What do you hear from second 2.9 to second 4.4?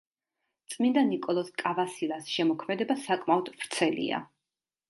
საკმაოდ ვრცელია.